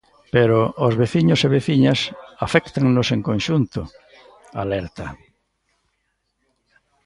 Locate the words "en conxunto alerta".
3.15-5.07